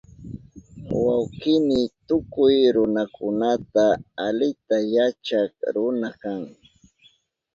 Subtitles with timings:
[1.05, 3.85] Wawkini tukuy ruranakunata
[4.25, 6.41] alita yachak runa kan